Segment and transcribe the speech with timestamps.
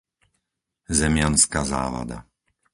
[0.99, 2.19] Zemianska Závada